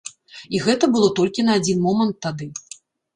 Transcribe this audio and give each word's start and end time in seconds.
І 0.55 0.61
гэта 0.67 0.87
было 0.95 1.09
толькі 1.19 1.45
на 1.49 1.57
адзін 1.59 1.83
момант 1.87 2.15
тады. 2.27 2.49